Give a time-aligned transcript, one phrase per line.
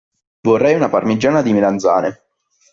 [0.41, 2.23] Vorrei una parmigiana di melanzane.